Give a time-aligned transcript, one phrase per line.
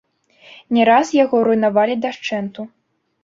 [0.77, 2.61] Не раз яго руйнавалі дашчэнту.